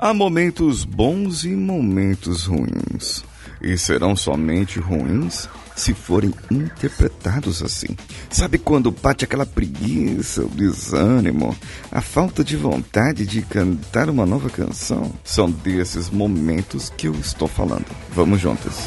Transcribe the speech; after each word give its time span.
Há 0.00 0.14
momentos 0.14 0.84
bons 0.84 1.44
e 1.44 1.48
momentos 1.48 2.44
ruins. 2.44 3.24
E 3.60 3.76
serão 3.76 4.14
somente 4.14 4.78
ruins 4.78 5.48
se 5.74 5.92
forem 5.92 6.32
interpretados 6.48 7.64
assim. 7.64 7.96
Sabe 8.30 8.58
quando 8.58 8.92
bate 8.92 9.24
aquela 9.24 9.44
preguiça, 9.44 10.42
o 10.42 10.48
desânimo, 10.48 11.56
a 11.90 12.00
falta 12.00 12.44
de 12.44 12.56
vontade 12.56 13.26
de 13.26 13.42
cantar 13.42 14.08
uma 14.08 14.24
nova 14.24 14.48
canção? 14.48 15.12
São 15.24 15.50
desses 15.50 16.08
momentos 16.10 16.92
que 16.96 17.08
eu 17.08 17.14
estou 17.14 17.48
falando. 17.48 17.86
Vamos 18.12 18.40
juntas. 18.40 18.86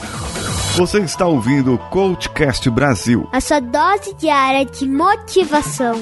Você 0.78 1.00
está 1.00 1.28
ouvindo 1.28 1.74
o 1.74 1.78
Coachcast 1.90 2.70
Brasil. 2.70 3.28
A 3.34 3.42
sua 3.42 3.60
dose 3.60 4.14
diária 4.18 4.66
de 4.66 4.88
motivação. 4.88 5.96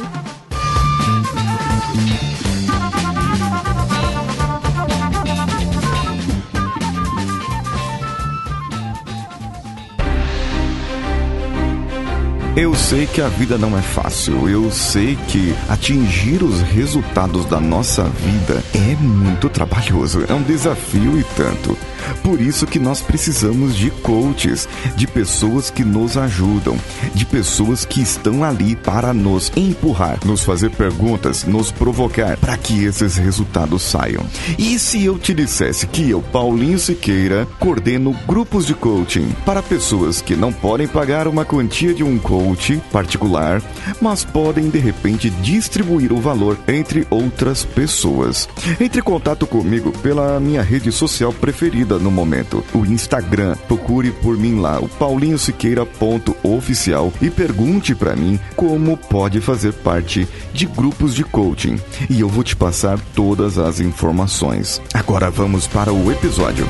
Eu 12.56 12.74
sei 12.74 13.06
que 13.06 13.22
a 13.22 13.28
vida 13.28 13.58
não 13.58 13.78
é 13.78 13.82
fácil. 13.82 14.50
Eu 14.50 14.72
sei 14.72 15.16
que 15.28 15.54
atingir 15.70 16.44
os 16.44 16.62
resultados 16.62 17.46
da 17.46 17.60
nossa 17.60 18.04
vida 18.04 18.64
é 18.74 18.96
muito 18.96 19.50
trabalhoso. 19.50 20.26
É 20.28 20.34
um 20.34 20.42
desafio 20.42 21.20
e 21.20 21.24
tanto. 21.36 21.78
Por 22.24 22.40
isso 22.40 22.66
que 22.66 22.80
nós 22.80 23.02
precisamos 23.02 23.76
de 23.76 23.90
coaches, 23.90 24.68
de 24.96 25.08
pessoas 25.08 25.70
que 25.70 25.84
nos 25.84 26.18
ajudam, 26.18 26.78
de 27.14 27.26
pessoas 27.26 27.86
que 27.86 28.02
estão 28.02 28.44
ali 28.44 28.76
para 28.76 29.14
nos 29.14 29.52
empurrar, 29.56 30.20
nos 30.26 30.44
fazer 30.44 30.70
perguntas, 30.72 31.44
nos 31.44 31.72
provocar 31.72 32.38
para 32.38 32.58
que 32.58 32.84
esses 32.84 33.18
resultados 33.18 33.82
saiam. 33.82 34.26
E 34.58 34.78
se 34.78 35.04
eu 35.04 35.18
te 35.18 35.34
dissesse 35.34 35.88
que 35.88 36.10
eu, 36.10 36.22
Paulinho 36.22 36.80
Siqueira, 36.80 37.48
coordeno 37.60 38.16
grupos 38.28 38.66
de 38.66 38.74
coaching 38.74 39.30
para 39.46 39.64
pessoas 39.64 40.22
que 40.22 40.36
não 40.36 40.52
podem 40.52 40.88
pagar 40.88 41.28
uma 41.28 41.46
quantia 41.46 41.94
de 41.94 42.04
um 42.04 42.18
coach 42.18 42.82
particular, 42.92 43.62
mas 44.02 44.24
podem 44.24 44.70
de 44.70 44.80
repente 44.80 45.30
distribuir 45.30 46.12
o 46.12 46.20
valor 46.20 46.58
entre 46.68 47.08
outras 47.10 47.64
pessoas. 47.66 48.48
Entre 48.80 49.00
em 49.00 49.04
contato 49.04 49.48
comigo 49.48 49.92
pela 50.00 50.40
minha 50.40 50.62
rede 50.62 50.92
social 50.92 51.34
preferida 51.34 51.89
no 51.98 52.12
momento, 52.12 52.64
o 52.74 52.86
Instagram. 52.86 53.56
Procure 53.68 54.12
por 54.12 54.38
mim 54.38 54.60
lá, 54.60 54.80
o 54.80 54.88
paulinhosiqueira.oficial 54.88 57.12
e 57.22 57.30
pergunte 57.30 57.94
para 57.96 58.16
mim 58.16 58.40
como 58.56 58.98
pode 58.98 59.42
fazer 59.42 59.74
parte 59.74 60.26
de 60.54 60.66
grupos 60.66 61.14
de 61.16 61.24
coaching. 61.24 61.80
E 62.10 62.20
eu 62.20 62.30
vou 62.30 62.44
te 62.44 62.56
passar 62.56 63.00
todas 63.16 63.58
as 63.58 63.80
informações. 63.80 64.82
Agora 64.94 65.32
vamos 65.32 65.68
para 65.68 65.94
o 65.94 66.12
episódio. 66.12 66.68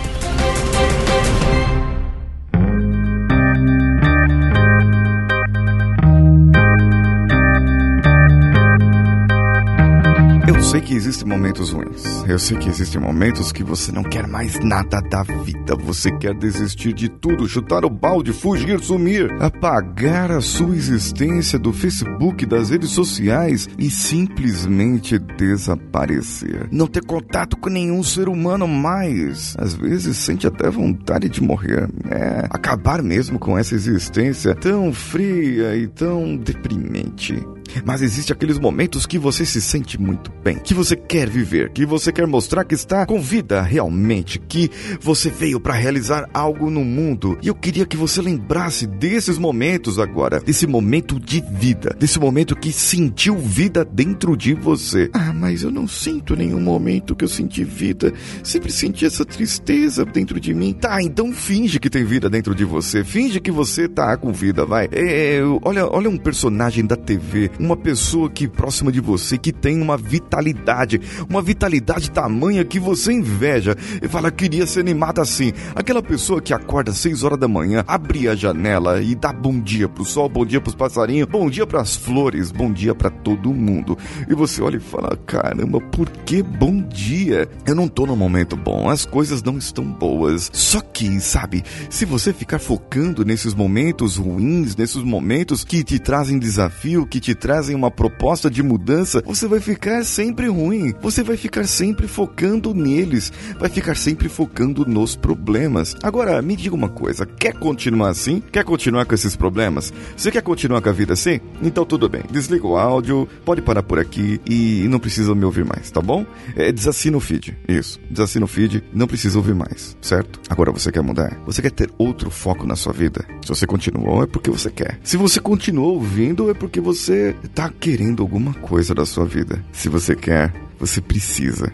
Sei 10.69 10.81
que 10.81 10.93
existem 10.93 11.27
momentos 11.27 11.71
ruins. 11.71 12.23
Eu 12.27 12.37
sei 12.37 12.55
que 12.55 12.69
existem 12.69 13.01
momentos 13.01 13.51
que 13.51 13.63
você 13.63 13.91
não 13.91 14.03
quer 14.03 14.27
mais 14.27 14.59
nada 14.59 15.01
da 15.01 15.23
vida. 15.23 15.75
Você 15.75 16.11
quer 16.11 16.35
desistir 16.35 16.93
de 16.93 17.09
tudo, 17.09 17.47
chutar 17.47 17.83
o 17.83 17.89
balde, 17.89 18.31
fugir, 18.31 18.79
sumir, 18.79 19.31
apagar 19.41 20.29
a 20.29 20.41
sua 20.41 20.75
existência 20.75 21.57
do 21.57 21.73
Facebook, 21.73 22.45
das 22.45 22.69
redes 22.69 22.91
sociais 22.91 23.67
e 23.79 23.89
simplesmente 23.89 25.17
desaparecer. 25.17 26.67
Não 26.71 26.85
ter 26.85 27.03
contato 27.03 27.57
com 27.57 27.69
nenhum 27.69 28.03
ser 28.03 28.29
humano 28.29 28.67
mais. 28.67 29.55
Às 29.57 29.73
vezes 29.73 30.17
sente 30.17 30.45
até 30.45 30.69
vontade 30.69 31.29
de 31.29 31.41
morrer. 31.41 31.89
É, 32.11 32.45
acabar 32.47 33.01
mesmo 33.01 33.39
com 33.39 33.57
essa 33.57 33.73
existência 33.73 34.53
tão 34.53 34.93
fria 34.93 35.75
e 35.75 35.87
tão 35.87 36.37
deprimente. 36.37 37.43
Mas 37.85 38.01
existe 38.01 38.31
aqueles 38.31 38.59
momentos 38.59 39.05
que 39.05 39.17
você 39.17 39.45
se 39.45 39.61
sente 39.61 39.99
muito 39.99 40.31
bem, 40.43 40.57
que 40.57 40.73
você 40.73 40.95
quer 40.95 41.29
viver, 41.29 41.71
que 41.71 41.85
você 41.85 42.11
quer 42.11 42.27
mostrar 42.27 42.63
que 42.63 42.75
está 42.75 43.05
com 43.05 43.21
vida 43.21 43.61
realmente, 43.61 44.39
que 44.39 44.69
você 44.99 45.29
veio 45.29 45.59
para 45.59 45.73
realizar 45.73 46.29
algo 46.33 46.69
no 46.69 46.83
mundo. 46.83 47.37
E 47.41 47.47
eu 47.47 47.55
queria 47.55 47.85
que 47.85 47.97
você 47.97 48.21
lembrasse 48.21 48.85
desses 48.85 49.37
momentos 49.37 49.99
agora, 49.99 50.39
desse 50.39 50.67
momento 50.67 51.19
de 51.19 51.43
vida, 51.51 51.95
desse 51.99 52.19
momento 52.19 52.55
que 52.55 52.71
sentiu 52.71 53.37
vida 53.37 53.83
dentro 53.85 54.35
de 54.35 54.53
você. 54.53 55.09
Ah, 55.13 55.33
mas 55.33 55.63
eu 55.63 55.71
não 55.71 55.87
sinto 55.87 56.35
nenhum 56.35 56.59
momento 56.59 57.15
que 57.15 57.23
eu 57.23 57.29
senti 57.29 57.63
vida. 57.63 58.13
Sempre 58.43 58.71
senti 58.71 59.05
essa 59.05 59.25
tristeza 59.25 60.05
dentro 60.05 60.39
de 60.39 60.53
mim. 60.53 60.73
Tá, 60.73 61.01
então 61.01 61.31
finge 61.31 61.79
que 61.79 61.89
tem 61.89 62.03
vida 62.03 62.29
dentro 62.29 62.53
de 62.53 62.65
você. 62.65 63.03
Finge 63.03 63.39
que 63.39 63.51
você 63.51 63.87
tá 63.87 64.15
com 64.17 64.31
vida, 64.31 64.65
vai. 64.65 64.89
É, 64.91 65.39
olha, 65.63 65.87
olha 65.87 66.09
um 66.09 66.17
personagem 66.17 66.85
da 66.85 66.95
TV, 66.95 67.51
uma 67.59 67.75
pessoa 67.75 68.29
que 68.29 68.47
próxima 68.47 68.91
de 68.91 69.01
você 69.01 69.37
que 69.37 69.51
tem 69.51 69.81
uma 69.81 69.97
vitalidade, 69.97 70.99
uma 71.29 71.41
vitalidade 71.41 72.09
tamanha 72.09 72.63
que 72.63 72.79
você 72.79 73.11
inveja 73.11 73.75
e 74.01 74.07
fala 74.07 74.31
queria 74.31 74.65
ser 74.65 74.79
animada 74.79 75.21
assim. 75.21 75.51
Aquela 75.75 76.01
pessoa 76.01 76.41
que 76.41 76.53
acorda 76.53 76.91
às 76.91 76.97
6 76.97 77.23
horas 77.23 77.39
da 77.39 77.47
manhã, 77.47 77.83
abre 77.85 78.27
a 78.27 78.35
janela 78.35 79.01
e 79.01 79.13
dá 79.13 79.33
bom 79.33 79.59
dia 79.59 79.89
pro 79.89 80.05
sol, 80.05 80.29
bom 80.29 80.45
dia 80.45 80.61
pros 80.61 80.75
passarinhos, 80.75 81.27
bom 81.27 81.49
dia 81.49 81.67
pras 81.67 81.95
flores, 81.95 82.51
bom 82.51 82.71
dia 82.71 82.95
para 82.95 83.09
todo 83.09 83.53
mundo. 83.53 83.97
E 84.27 84.33
você 84.33 84.61
olha 84.61 84.77
e 84.77 84.79
fala: 84.79 85.17
"Caramba, 85.25 85.81
por 85.81 86.09
que 86.09 86.41
bom 86.41 86.81
dia? 86.81 87.49
Eu 87.65 87.75
não 87.75 87.87
tô 87.87 88.05
num 88.05 88.15
momento 88.15 88.55
bom, 88.55 88.89
as 88.89 89.05
coisas 89.05 89.43
não 89.43 89.57
estão 89.57 89.83
boas". 89.83 90.49
Só 90.53 90.79
que, 90.79 91.19
sabe, 91.19 91.63
se 91.89 92.05
você 92.05 92.31
ficar 92.31 92.59
focando 92.59 93.25
nesses 93.25 93.53
momentos 93.53 94.15
ruins, 94.15 94.75
nesses 94.75 95.03
momentos 95.03 95.63
que 95.63 95.83
te 95.83 95.99
trazem 95.99 96.39
desafio, 96.39 97.05
que 97.05 97.19
te 97.19 97.35
trazem 97.35 97.48
uma 97.75 97.89
proposta 97.89 98.49
de 98.49 98.61
mudança, 98.61 99.23
você 99.25 99.47
vai 99.47 99.59
ficar 99.59 100.03
sempre 100.05 100.47
ruim. 100.47 100.93
Você 101.01 101.23
vai 101.23 101.35
ficar 101.35 101.65
sempre 101.65 102.07
focando 102.07 102.73
neles, 102.73 103.31
vai 103.59 103.69
ficar 103.69 103.95
sempre 103.95 104.29
focando 104.29 104.85
nos 104.85 105.15
problemas. 105.15 105.95
Agora, 106.03 106.41
me 106.41 106.55
diga 106.55 106.75
uma 106.75 106.89
coisa: 106.89 107.25
quer 107.25 107.53
continuar 107.53 108.09
assim? 108.09 108.41
Quer 108.51 108.63
continuar 108.63 109.05
com 109.05 109.15
esses 109.15 109.35
problemas? 109.35 109.91
Você 110.15 110.31
quer 110.31 110.43
continuar 110.43 110.81
com 110.81 110.89
a 110.89 110.93
vida 110.93 111.13
assim? 111.13 111.39
Então 111.61 111.85
tudo 111.85 112.07
bem. 112.07 112.21
Desliga 112.29 112.67
o 112.67 112.77
áudio, 112.77 113.27
pode 113.43 113.61
parar 113.61 113.81
por 113.81 113.97
aqui 113.97 114.39
e 114.47 114.87
não 114.87 114.99
precisa 114.99 115.33
me 115.33 115.43
ouvir 115.43 115.65
mais, 115.65 115.89
tá 115.89 116.01
bom? 116.01 116.25
É, 116.55 116.71
desassina 116.71 117.17
o 117.17 117.19
feed. 117.19 117.57
Isso. 117.67 117.99
Desassina 118.09 118.45
o 118.45 118.47
feed, 118.47 118.83
não 118.93 119.07
precisa 119.07 119.37
ouvir 119.37 119.55
mais, 119.55 119.97
certo? 120.01 120.39
Agora 120.49 120.71
você 120.71 120.91
quer 120.91 121.01
mudar? 121.01 121.39
Você 121.45 121.61
quer 121.61 121.71
ter 121.71 121.89
outro 121.97 122.29
foco 122.29 122.67
na 122.67 122.75
sua 122.75 122.93
vida? 122.93 123.25
Se 123.41 123.49
você 123.49 123.65
continuou, 123.65 124.23
é 124.23 124.27
porque 124.27 124.51
você 124.51 124.69
quer. 124.69 124.99
Se 125.03 125.17
você 125.17 125.39
continuou 125.39 125.95
ouvindo, 125.95 126.49
é 126.49 126.53
porque 126.53 126.79
você 126.79 127.35
tá 127.47 127.69
querendo 127.69 128.21
alguma 128.21 128.53
coisa 128.53 128.93
da 128.93 129.05
sua 129.05 129.25
vida. 129.25 129.63
Se 129.71 129.87
você 129.87 130.15
quer, 130.15 130.53
você 130.79 130.99
precisa. 130.99 131.71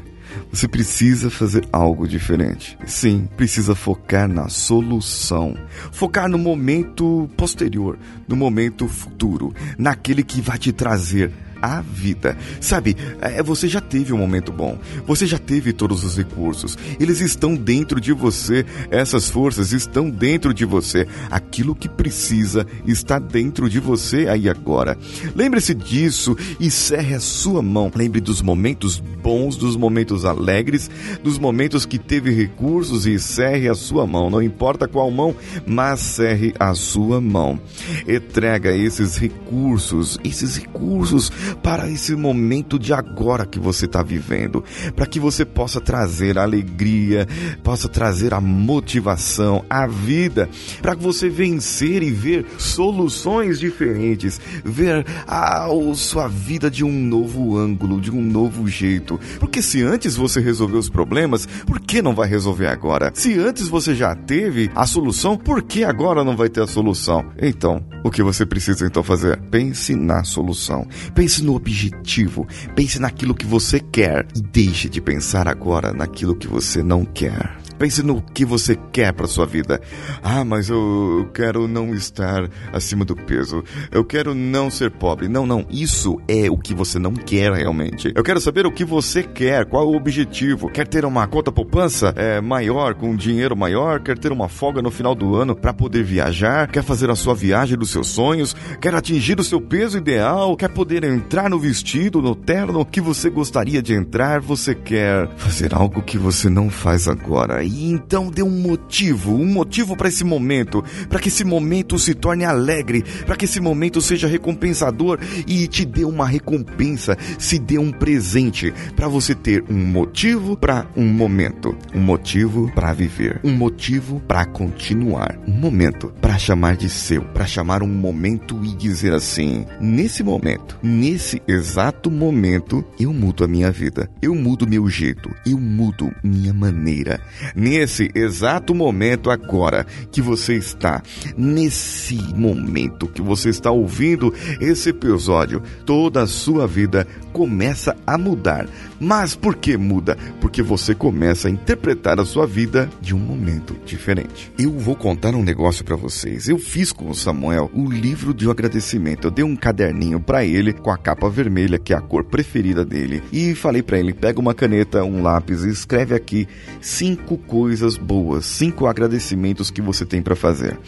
Você 0.52 0.68
precisa 0.68 1.30
fazer 1.30 1.66
algo 1.72 2.08
diferente. 2.08 2.78
Sim, 2.86 3.28
precisa 3.38 3.74
focar 3.74 4.28
na 4.28 4.48
solução. 4.50 5.56
Focar 5.92 6.30
no 6.30 6.38
momento 6.38 7.30
posterior, 7.36 7.98
no 8.28 8.36
momento 8.36 8.88
futuro, 8.88 9.54
naquele 9.78 10.24
que 10.24 10.42
vai 10.42 10.58
te 10.58 10.72
trazer 10.72 11.32
a 11.62 11.82
vida. 11.82 12.38
Sabe, 12.60 12.96
é, 13.22 13.42
você 13.42 13.68
já 13.68 13.82
teve 13.82 14.14
um 14.14 14.18
momento 14.18 14.52
bom, 14.52 14.78
você 15.06 15.26
já 15.26 15.38
teve 15.38 15.74
todos 15.74 16.04
os 16.04 16.18
recursos, 16.18 16.78
eles 17.00 17.22
estão 17.22 17.56
dentro 17.56 18.00
de 18.00 18.14
você, 18.14 18.66
essas 18.90 19.30
forças 19.30 19.72
estão 19.72 20.10
dentro 20.10 20.54
de 20.54 20.66
você, 20.66 21.08
aquilo 21.30 21.76
que 21.76 21.90
precisa 21.90 22.66
está 22.86 23.20
dentro 23.20 23.70
de 23.70 23.80
você 23.80 24.28
aí 24.28 24.50
agora. 24.50 24.98
Lembre-se 25.36 25.74
disso 25.74 26.36
e 26.60 26.70
cerre 26.70 27.16
a 27.16 27.20
sua 27.20 27.62
mão. 27.62 27.92
Lembre 27.94 28.22
dos 28.22 28.42
momentos 28.42 29.00
bons, 29.00 29.56
dos 29.56 29.76
momentos 29.76 30.26
alegres, 30.26 30.90
dos 31.24 31.38
momentos 31.38 31.86
que 31.86 31.98
teve 31.98 32.32
recursos 32.32 33.06
e 33.06 33.18
cerre 33.20 33.68
a 33.68 33.76
sua 33.76 34.06
mão. 34.06 34.30
Não 34.30 34.42
importa 34.42 34.88
qual 34.88 35.10
mão, 35.10 35.36
mas 35.66 36.00
cerre 36.00 36.54
a 36.60 36.74
sua 36.76 37.20
mão. 37.20 37.60
Entrega 38.08 38.76
esses 38.76 39.18
recursos, 39.18 40.20
esses 40.24 40.58
recursos 40.58 41.32
para 41.62 41.90
esse 41.90 42.16
momento 42.16 42.78
de 42.78 42.94
agora 42.94 43.46
que 43.46 43.60
você 43.60 43.86
está 43.86 44.02
vivendo, 44.02 44.64
para 44.96 45.06
que 45.06 45.20
você 45.20 45.46
possa 45.46 45.80
trazer 45.80 46.38
alegria, 46.38 47.28
possa 47.64 47.88
trazer 47.88 48.34
a 48.34 48.42
motivação, 48.42 49.64
a 49.70 49.88
vida, 49.88 50.50
para 50.82 50.96
que 50.96 51.04
você 51.04 51.30
vencer 51.30 52.04
e 52.04 52.12
ver 52.12 52.46
soluções 52.58 53.60
diferentes, 53.60 54.40
ver 54.64 55.06
a, 55.28 55.66
a 55.66 55.96
sua 55.96 56.28
vida 56.28 56.70
de 56.70 56.84
um 56.84 56.92
novo 56.92 57.58
ângulo, 57.58 58.00
de 58.02 58.12
um 58.12 58.22
novo 58.22 58.68
jeito. 58.68 59.20
Porque 59.40 59.62
se 59.62 59.82
antes 59.82 60.16
você 60.16 60.40
resolveu 60.40 60.80
os 60.80 60.90
problemas, 60.90 61.48
por 61.66 61.80
que 61.80 62.02
não 62.02 62.14
vai 62.14 62.28
resolver 62.28 62.68
agora? 62.68 63.12
Se 63.14 63.38
antes 63.38 63.68
você 63.68 63.96
já 63.96 64.16
teve 64.16 64.70
a 64.76 64.86
solução, 64.86 65.38
por 65.38 65.62
que 65.64 65.84
agora 65.84 66.24
não 66.24 66.36
vai 66.36 66.50
ter 66.50 66.62
a 66.62 66.68
solução? 66.68 67.24
Então, 67.42 67.84
o 68.04 68.12
que 68.12 68.24
você 68.24 68.46
precisa 68.46 68.86
então 68.86 69.04
fazer? 69.04 69.38
Pense 69.50 69.96
na 69.96 70.24
solução. 70.24 70.88
Pense 71.14 71.35
Pense 71.36 71.44
no 71.44 71.56
objetivo, 71.56 72.48
pense 72.76 72.98
naquilo 72.98 73.36
que 73.36 73.46
você 73.46 73.78
quer 73.78 74.26
e 74.34 74.40
deixe 74.40 74.88
de 74.88 75.02
pensar 75.02 75.50
agora 75.50 75.92
naquilo 75.92 76.34
que 76.34 76.48
você 76.48 76.82
não 76.82 77.04
quer. 77.04 77.65
Pense 77.78 78.02
no 78.02 78.22
que 78.22 78.46
você 78.46 78.78
quer 78.92 79.12
para 79.14 79.28
sua 79.28 79.46
vida. 79.46 79.82
Ah, 80.24 80.46
mas 80.46 80.70
eu 80.70 81.30
quero 81.34 81.68
não 81.68 81.94
estar 81.94 82.50
acima 82.72 83.04
do 83.04 83.16
peso. 83.16 83.64
Eu 83.92 84.04
quero 84.04 84.34
não 84.34 84.70
ser 84.70 84.92
pobre. 84.92 85.28
Não, 85.28 85.46
não. 85.46 85.66
Isso 85.70 86.20
é 86.28 86.50
o 86.50 86.58
que 86.58 86.74
você 86.74 86.98
não 86.98 87.14
quer 87.14 87.52
realmente. 87.52 88.12
Eu 88.16 88.24
quero 88.24 88.40
saber 88.40 88.66
o 88.66 88.72
que 88.72 88.86
você 88.86 89.24
quer. 89.24 89.66
Qual 89.66 89.88
o 89.88 89.96
objetivo? 89.96 90.70
Quer 90.70 90.88
ter 90.88 91.04
uma 91.06 91.28
conta 91.28 91.52
poupança 91.52 92.14
é, 92.16 92.40
maior, 92.40 92.96
com 92.96 93.10
um 93.10 93.16
dinheiro 93.16 93.56
maior? 93.58 94.00
Quer 94.00 94.18
ter 94.18 94.32
uma 94.32 94.48
folga 94.48 94.82
no 94.82 94.92
final 94.92 95.14
do 95.14 95.36
ano 95.36 95.56
para 95.56 95.74
poder 95.74 96.04
viajar? 96.04 96.70
Quer 96.70 96.84
fazer 96.84 97.10
a 97.10 97.16
sua 97.16 97.36
viagem 97.36 97.78
dos 97.78 97.90
seus 97.90 98.08
sonhos? 98.08 98.56
Quer 98.80 98.96
atingir 98.96 99.40
o 99.40 99.44
seu 99.44 99.60
peso 99.60 99.98
ideal? 99.98 100.56
Quer 100.56 100.70
poder 100.70 101.04
entrar 101.04 101.50
no 101.50 101.60
vestido, 101.60 102.22
no 102.22 102.36
terno 102.36 102.86
que 102.86 103.02
você 103.02 103.30
gostaria 103.30 103.82
de 103.82 103.94
entrar? 103.94 104.40
Você 104.40 104.74
quer 104.74 105.28
fazer 105.36 105.74
algo 105.74 106.02
que 106.02 106.18
você 106.18 106.50
não 106.50 106.70
faz 106.70 107.08
agora 107.08 107.65
e 107.66 107.92
então 107.92 108.30
dê 108.30 108.44
um 108.44 108.50
motivo, 108.50 109.36
um 109.36 109.46
motivo 109.46 109.96
para 109.96 110.08
esse 110.08 110.24
momento, 110.24 110.84
para 111.10 111.20
que 111.20 111.30
esse 111.30 111.44
momento 111.44 111.98
se 111.98 112.14
torne 112.14 112.46
alegre, 112.46 113.04
para 113.26 113.36
que 113.36 113.46
esse 113.46 113.60
momento 113.60 114.02
seja 114.02 114.28
recompensador 114.28 115.20
e 115.48 115.68
te 115.68 115.86
dê 115.86 116.06
uma 116.06 116.28
recompensa, 116.28 117.18
se 117.38 117.58
dê 117.60 117.78
um 117.78 117.92
presente 117.92 118.74
para 118.96 119.08
você 119.08 119.34
ter 119.34 119.64
um 119.70 119.86
motivo 119.86 120.56
para 120.56 120.88
um 120.96 121.08
momento, 121.08 121.76
um 121.94 122.02
motivo 122.02 122.72
para 122.74 122.94
viver, 122.94 123.40
um 123.44 123.52
motivo 123.52 124.20
para 124.28 124.46
continuar, 124.46 125.38
um 125.48 125.54
momento 125.54 126.14
para 126.22 126.38
chamar 126.38 126.76
de 126.76 126.90
seu, 126.90 127.24
para 127.24 127.46
chamar 127.46 127.82
um 127.82 127.88
momento 127.88 128.64
e 128.64 128.76
dizer 128.76 129.14
assim: 129.14 129.66
nesse 129.80 130.24
momento, 130.24 130.78
nesse 130.82 131.42
exato 131.48 132.12
momento, 132.12 132.84
eu 133.00 133.14
mudo 133.14 133.44
a 133.44 133.48
minha 133.48 133.72
vida, 133.72 134.10
eu 134.22 134.36
mudo 134.36 134.68
meu 134.68 134.88
jeito, 134.90 135.30
eu 135.46 135.60
mudo 135.60 136.12
minha 136.24 136.54
maneira 136.54 137.20
nesse 137.56 138.12
exato 138.14 138.76
momento 138.76 139.30
agora 139.30 139.86
que 140.12 140.22
você 140.22 140.56
está, 140.56 141.02
nesse 141.38 142.16
momento 142.36 143.08
que 143.08 143.22
você 143.22 143.50
está 143.50 143.72
ouvindo 143.72 144.34
esse 144.60 144.90
episódio, 144.90 145.62
toda 145.86 146.24
a 146.24 146.28
sua 146.28 146.68
vida 146.68 147.08
começa 147.32 147.96
a 148.06 148.18
mudar. 148.18 148.68
Mas 149.00 149.36
por 149.36 149.56
que 149.56 149.78
muda? 149.78 150.18
Porque 150.40 150.62
você 150.62 150.96
começa 150.96 151.48
a 151.48 151.52
interpretar 151.52 152.20
a 152.20 152.26
sua 152.26 152.48
vida 152.48 152.90
de 153.02 153.16
um 153.16 153.20
momento 153.20 153.76
diferente. 153.86 154.52
Eu 154.58 154.72
vou 154.72 154.96
contar 154.96 155.36
um 155.36 155.44
negócio 155.44 155.84
para 155.84 155.96
vocês. 155.96 156.48
Eu 156.48 156.58
fiz 156.58 156.92
com 156.92 157.10
o 157.10 157.16
Samuel 157.16 157.70
o 157.74 157.90
livro 157.90 158.34
de 158.34 158.50
agradecimento. 158.50 159.28
Eu 159.28 159.32
dei 159.32 159.44
um 159.44 159.56
caderninho 159.56 160.20
para 160.20 160.46
ele 160.46 160.74
com 160.74 160.92
a 160.92 160.98
capa 160.98 161.30
vermelha, 161.30 161.78
que 161.78 161.94
é 161.94 161.98
a 161.98 162.02
cor 162.02 162.24
preferida 162.24 162.86
dele, 162.86 163.22
e 163.32 163.54
falei 163.56 163.84
para 163.84 164.00
ele: 164.00 164.14
pega 164.14 164.40
uma 164.40 164.54
caneta, 164.54 165.04
um 165.04 165.22
lápis 165.22 165.64
e 165.64 165.70
escreve 165.70 166.16
aqui 166.16 166.48
cinco 166.82 167.38
coisas 167.38 167.98
boas, 167.98 168.46
cinco 168.46 168.88
agradecimentos 168.88 169.70
que 169.70 169.82
você 169.82 170.06
tem 170.06 170.22
para 170.22 170.36
fazer. 170.36 170.80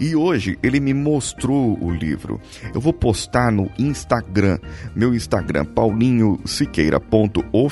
E 0.00 0.14
hoje 0.14 0.58
ele 0.62 0.78
me 0.80 0.94
mostrou 0.94 1.76
o 1.82 1.90
livro. 1.90 2.40
Eu 2.74 2.80
vou 2.80 2.92
postar 2.92 3.50
no 3.50 3.70
Instagram, 3.78 4.58
meu 4.94 5.14
Instagram, 5.14 5.64
paulinhosiqueira.oficial, 5.64 7.65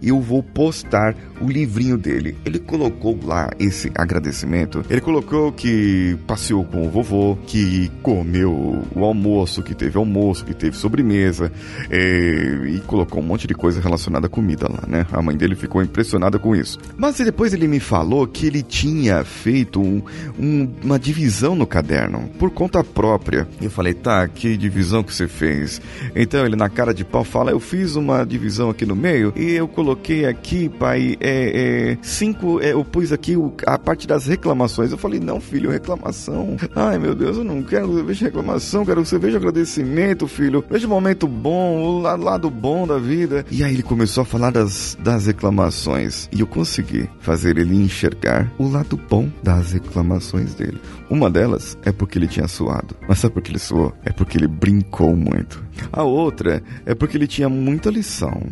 e 0.00 0.08
eu 0.08 0.20
vou 0.20 0.42
postar 0.42 1.14
o 1.40 1.48
livrinho 1.48 1.98
dele. 1.98 2.36
Ele 2.44 2.58
colocou 2.58 3.18
lá 3.22 3.50
esse 3.58 3.90
agradecimento. 3.94 4.84
Ele 4.88 5.00
colocou 5.00 5.52
que 5.52 6.16
passeou 6.26 6.64
com 6.64 6.86
o 6.86 6.90
vovô, 6.90 7.36
que 7.46 7.90
comeu 8.02 8.82
o 8.94 9.04
almoço, 9.04 9.62
que 9.62 9.74
teve 9.74 9.98
almoço, 9.98 10.44
que 10.44 10.54
teve 10.54 10.76
sobremesa, 10.76 11.50
é, 11.90 11.98
e 12.68 12.80
colocou 12.86 13.20
um 13.20 13.26
monte 13.26 13.46
de 13.46 13.54
coisa 13.54 13.80
relacionada 13.80 14.26
à 14.26 14.30
comida 14.30 14.68
lá, 14.68 14.84
né? 14.86 15.06
A 15.12 15.20
mãe 15.20 15.36
dele 15.36 15.54
ficou 15.54 15.82
impressionada 15.82 16.38
com 16.38 16.54
isso. 16.54 16.78
Mas 16.96 17.18
depois 17.18 17.52
ele 17.52 17.68
me 17.68 17.80
falou 17.80 18.26
que 18.26 18.46
ele 18.46 18.62
tinha 18.62 19.24
feito 19.24 19.80
um, 19.80 20.02
um, 20.38 20.68
uma 20.82 20.98
divisão 20.98 21.54
no 21.54 21.66
caderno, 21.66 22.28
por 22.38 22.50
conta 22.50 22.82
própria. 22.82 23.48
Eu 23.60 23.70
falei, 23.70 23.94
tá, 23.94 24.26
que 24.28 24.56
divisão 24.56 25.02
que 25.02 25.14
você 25.14 25.28
fez? 25.28 25.80
Então 26.14 26.44
ele, 26.44 26.56
na 26.56 26.68
cara 26.68 26.92
de 26.92 27.04
pau, 27.04 27.24
fala: 27.24 27.50
Eu 27.50 27.60
fiz 27.60 27.96
uma 27.96 28.24
divisão 28.24 28.70
aqui 28.70 28.84
no 28.84 28.91
meio 28.94 29.32
e 29.36 29.52
eu 29.52 29.68
coloquei 29.68 30.26
aqui, 30.26 30.68
pai, 30.68 31.16
é, 31.20 31.92
é, 31.92 31.98
cinco. 32.02 32.60
É, 32.60 32.72
eu 32.72 32.84
pus 32.84 33.12
aqui 33.12 33.36
o, 33.36 33.52
a 33.66 33.78
parte 33.78 34.06
das 34.06 34.26
reclamações. 34.26 34.92
Eu 34.92 34.98
falei: 34.98 35.20
Não, 35.20 35.40
filho, 35.40 35.70
reclamação. 35.70 36.56
Ai, 36.74 36.98
meu 36.98 37.14
Deus, 37.14 37.36
eu 37.36 37.44
não 37.44 37.62
quero 37.62 37.88
que 37.88 37.94
você 37.94 38.02
veja 38.02 38.24
reclamação, 38.26 38.84
quero 38.84 39.02
que 39.02 39.08
você 39.08 39.18
veja 39.18 39.36
agradecimento, 39.38 40.26
filho. 40.26 40.64
Veja 40.70 40.86
o 40.86 40.90
momento 40.90 41.26
bom, 41.26 41.80
o 41.80 42.00
lado 42.00 42.50
bom 42.50 42.86
da 42.86 42.98
vida. 42.98 43.44
E 43.50 43.64
aí 43.64 43.72
ele 43.72 43.82
começou 43.82 44.22
a 44.22 44.24
falar 44.24 44.50
das, 44.50 44.96
das 45.00 45.26
reclamações. 45.26 46.28
E 46.32 46.40
eu 46.40 46.46
consegui 46.46 47.08
fazer 47.20 47.58
ele 47.58 47.74
enxergar 47.76 48.50
o 48.58 48.68
lado 48.68 48.98
bom 49.08 49.28
das 49.42 49.72
reclamações 49.72 50.54
dele. 50.54 50.80
Uma 51.10 51.30
delas 51.30 51.76
é 51.84 51.92
porque 51.92 52.18
ele 52.18 52.26
tinha 52.26 52.48
suado. 52.48 52.96
Mas 53.06 53.18
sabe 53.18 53.34
por 53.34 53.42
que 53.42 53.50
ele 53.50 53.58
suou? 53.58 53.92
É 54.04 54.10
porque 54.10 54.38
ele 54.38 54.48
brincou 54.48 55.14
muito. 55.14 55.62
A 55.92 56.02
outra 56.02 56.62
é 56.86 56.94
porque 56.94 57.16
ele 57.16 57.26
tinha 57.26 57.48
muita 57.48 57.90
lição. 57.90 58.42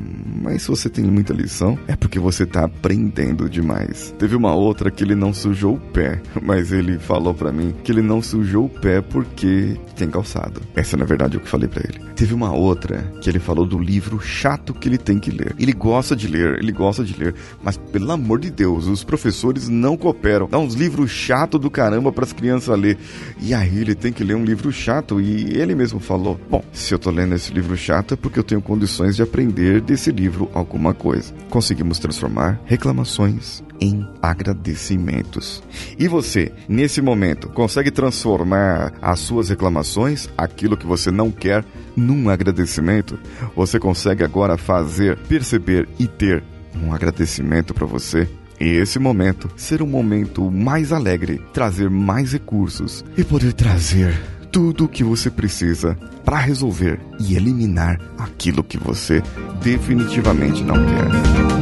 Mas 0.43 0.63
se 0.63 0.69
você 0.69 0.89
tem 0.89 1.05
muita 1.05 1.33
lição, 1.33 1.79
é 1.87 1.97
porque 1.97 2.19
você 2.19 2.47
tá 2.47 2.65
aprendendo 2.65 3.49
demais. 3.49 4.15
Teve 4.19 4.37
uma 4.37 4.55
outra 4.55 4.91
que 4.91 5.03
ele 5.03 5.15
não 5.15 5.33
sujou 5.33 5.75
o 5.75 5.81
pé, 5.81 6.21
mas 6.43 6.73
ele 6.73 6.99
falou 6.99 7.35
para 7.35 7.53
mim 7.53 7.75
que 7.83 7.93
ele 7.93 8.03
não 8.03 8.23
sujou 8.23 8.67
o 8.67 8.69
pé 8.69 9.01
porque 9.01 9.77
tem 9.97 10.09
calçado. 10.09 10.61
Essa 10.75 10.97
na 10.97 11.05
verdade 11.05 11.37
é 11.37 11.39
o 11.39 11.41
que 11.41 11.49
falei 11.49 11.69
para 11.69 11.83
ele. 11.89 12.01
Teve 12.15 12.35
uma 12.35 12.53
outra 12.53 13.03
que 13.21 13.29
ele 13.29 13.39
falou 13.39 13.67
do 13.67 13.79
livro 13.79 14.21
chato 14.21 14.75
que 14.75 14.89
ele 14.89 14.99
tem 14.99 15.19
que 15.19 15.31
ler. 15.31 15.55
Ele 15.59 15.73
gosta 15.73 16.15
de 16.15 16.27
ler, 16.27 16.59
ele 16.59 16.73
gosta 16.73 17.05
de 17.05 17.19
ler, 17.19 17.35
mas 17.63 17.77
pelo 17.77 18.11
amor 18.11 18.41
de 18.41 18.51
Deus, 18.51 18.87
os 18.87 19.05
professores 19.05 19.69
não 19.69 19.97
cooperam. 19.97 20.49
Dá 20.49 20.59
uns 20.59 20.75
livros 20.75 21.11
chato 21.11 21.59
do 21.59 21.71
caramba 21.71 22.13
para 22.13 22.25
as 22.25 22.33
crianças 22.33 22.79
ler. 22.79 22.99
E 23.41 23.55
aí 23.55 23.79
ele 23.79 23.95
tem 23.95 24.13
que 24.13 24.25
ler 24.25 24.35
um 24.35 24.45
livro 24.45 24.71
chato 24.73 25.21
e 25.21 25.57
ele 25.57 25.75
mesmo 25.75 26.01
falou: 26.01 26.39
"Bom, 26.51 26.63
se 26.73 26.93
eu 26.93 26.99
tô 26.99 27.11
lendo 27.11 27.35
esse 27.35 27.53
livro 27.53 27.77
chato 27.77 28.15
é 28.15 28.17
porque 28.17 28.39
eu 28.39 28.45
tenho 28.45 28.61
condições 28.61 29.17
de 29.17 29.23
aprender 29.23 29.81
desse 29.81 30.13
livro 30.21 30.51
alguma 30.53 30.93
coisa". 30.93 31.33
Conseguimos 31.49 31.99
transformar 31.99 32.61
reclamações 32.67 33.63
em 33.81 34.07
agradecimentos. 34.21 35.63
E 35.99 36.07
você, 36.07 36.53
nesse 36.69 37.01
momento, 37.01 37.49
consegue 37.49 37.91
transformar 37.91 38.93
as 39.01 39.21
suas 39.21 39.49
reclamações, 39.49 40.29
aquilo 40.37 40.77
que 40.77 40.87
você 40.87 41.11
não 41.11 41.31
quer, 41.31 41.65
num 41.97 42.29
agradecimento? 42.29 43.19
Você 43.57 43.79
consegue 43.79 44.23
agora 44.23 44.57
fazer, 44.57 45.17
perceber 45.29 45.89
e 45.99 46.07
ter 46.07 46.43
um 46.83 46.93
agradecimento 46.93 47.73
para 47.73 47.87
você? 47.87 48.29
E 48.61 48.69
esse 48.69 48.99
momento 48.99 49.51
ser 49.57 49.81
um 49.81 49.87
momento 49.87 50.51
mais 50.51 50.93
alegre, 50.93 51.41
trazer 51.53 51.89
mais 51.89 52.35
recursos 52.35 53.03
e 53.17 53.25
poder 53.25 53.55
trazer 53.55 54.40
tudo 54.51 54.85
o 54.85 54.89
que 54.89 55.05
você 55.05 55.31
precisa 55.31 55.97
para 56.25 56.39
resolver 56.39 57.01
e 57.19 57.37
eliminar 57.37 58.01
aquilo 58.19 58.65
que 58.65 58.79
você 58.79 59.23
definitivamente 59.63 60.63
não 60.63 60.77
quer. 60.77 61.60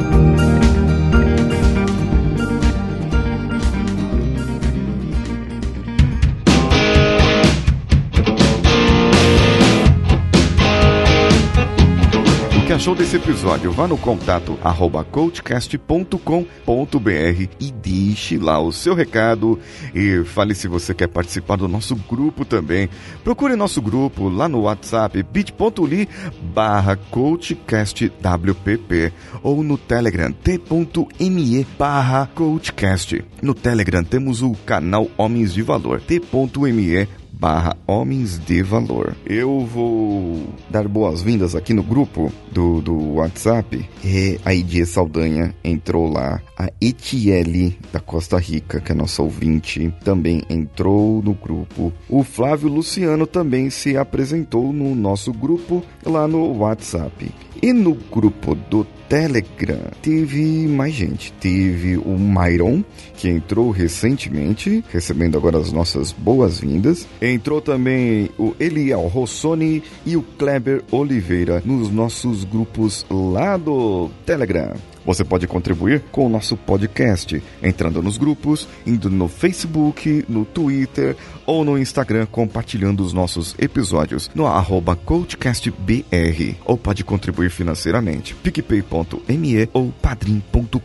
Que 12.68 12.74
achou 12.74 12.94
desse 12.94 13.16
episódio? 13.16 13.72
Vá 13.72 13.88
no 13.88 13.96
contato 13.96 14.58
arroba 14.62 15.02
coachcast.com.br 15.02 17.48
e 17.58 17.72
deixe 17.72 18.36
lá 18.36 18.60
o 18.60 18.70
seu 18.70 18.94
recado 18.94 19.58
e 19.94 20.22
fale 20.24 20.54
se 20.54 20.68
você 20.68 20.92
quer 20.92 21.06
participar 21.06 21.56
do 21.56 21.66
nosso 21.66 21.96
grupo 21.96 22.44
também. 22.44 22.90
Procure 23.24 23.56
nosso 23.56 23.80
grupo 23.80 24.28
lá 24.28 24.50
no 24.50 24.64
WhatsApp 24.64 25.22
bit.ly 25.22 26.06
barra 26.52 26.94
coachcastwpp 27.10 29.14
ou 29.42 29.62
no 29.62 29.78
Telegram 29.78 30.30
t.me 30.30 31.66
barra 31.78 32.28
coachcast. 32.34 33.24
No 33.40 33.54
Telegram 33.54 34.04
temos 34.04 34.42
o 34.42 34.52
canal 34.66 35.10
Homens 35.16 35.54
de 35.54 35.62
Valor 35.62 36.02
t.me 36.02 37.08
barra 37.38 37.76
Homens 37.86 38.38
de 38.38 38.62
Valor. 38.62 39.16
Eu 39.24 39.60
vou 39.60 40.48
dar 40.68 40.88
boas-vindas 40.88 41.54
aqui 41.54 41.72
no 41.72 41.82
grupo 41.82 42.32
do, 42.50 42.80
do 42.80 43.14
WhatsApp. 43.14 43.88
E 44.04 44.40
a 44.44 44.52
Idie 44.52 44.84
Saldanha 44.84 45.54
entrou 45.62 46.10
lá. 46.10 46.40
A 46.56 46.68
Etiele 46.80 47.78
da 47.92 48.00
Costa 48.00 48.36
Rica, 48.38 48.80
que 48.80 48.90
é 48.90 48.94
nossa 48.94 49.22
ouvinte, 49.22 49.94
também 50.02 50.42
entrou 50.50 51.22
no 51.22 51.32
grupo. 51.32 51.92
O 52.08 52.24
Flávio 52.24 52.68
Luciano 52.68 53.26
também 53.26 53.70
se 53.70 53.96
apresentou 53.96 54.72
no 54.72 54.94
nosso 54.94 55.32
grupo 55.32 55.84
lá 56.04 56.26
no 56.26 56.58
WhatsApp. 56.58 57.30
E 57.62 57.72
no 57.72 57.94
grupo 57.94 58.54
do 58.54 58.84
Telegram. 59.08 59.80
Teve 60.02 60.68
mais 60.68 60.94
gente. 60.94 61.32
Teve 61.32 61.96
o 61.96 62.18
Myron, 62.18 62.84
que 63.16 63.28
entrou 63.28 63.70
recentemente, 63.70 64.84
recebendo 64.90 65.36
agora 65.36 65.58
as 65.58 65.72
nossas 65.72 66.12
boas-vindas. 66.12 67.06
Entrou 67.30 67.60
também 67.60 68.30
o 68.38 68.54
Eliel 68.58 69.02
Rossoni 69.02 69.82
e 70.06 70.16
o 70.16 70.22
Kleber 70.22 70.82
Oliveira 70.90 71.62
nos 71.62 71.90
nossos 71.90 72.42
grupos 72.42 73.04
lá 73.10 73.58
do 73.58 74.08
Telegram. 74.24 74.74
Você 75.08 75.24
pode 75.24 75.46
contribuir 75.46 76.02
com 76.12 76.26
o 76.26 76.28
nosso 76.28 76.54
podcast 76.54 77.42
entrando 77.62 78.02
nos 78.02 78.18
grupos, 78.18 78.68
indo 78.86 79.08
no 79.08 79.26
Facebook, 79.26 80.22
no 80.28 80.44
Twitter 80.44 81.16
ou 81.46 81.64
no 81.64 81.78
Instagram 81.78 82.26
compartilhando 82.26 83.02
os 83.02 83.14
nossos 83.14 83.54
episódios 83.58 84.30
no 84.34 84.46
arroba 84.46 84.94
coachcastbr 84.94 86.56
ou 86.62 86.76
pode 86.76 87.04
contribuir 87.04 87.48
financeiramente 87.48 88.34
picpay.me 88.34 89.70
ou 89.72 89.90
padrim.com.br 89.92 90.78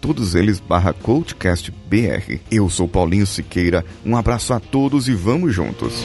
todos 0.00 0.36
eles 0.36 0.60
barra 0.60 0.92
coachcastbr. 0.92 2.38
Eu 2.48 2.70
sou 2.70 2.86
Paulinho 2.86 3.26
Siqueira, 3.26 3.84
um 4.06 4.16
abraço 4.16 4.54
a 4.54 4.60
todos 4.60 5.08
e 5.08 5.14
vamos 5.14 5.52
juntos. 5.52 6.04